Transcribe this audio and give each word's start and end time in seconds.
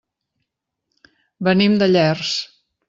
Venim 1.49 1.79
de 1.83 1.91
Llers. 1.93 2.37